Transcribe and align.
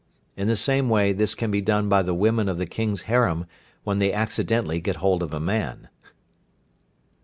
In 0.35 0.47
the 0.47 0.55
same 0.55 0.89
way 0.89 1.13
this 1.13 1.35
can 1.35 1.51
be 1.51 1.61
done 1.61 1.87
by 1.87 2.01
the 2.01 2.15
women 2.15 2.49
of 2.49 2.57
the 2.57 2.65
King's 2.65 3.03
harem 3.03 3.45
when 3.83 3.99
they 3.99 4.11
accidentally 4.11 4.79
get 4.79 4.95
hold 4.95 5.21
of 5.21 5.31
a 5.31 5.39
man. 5.39 5.89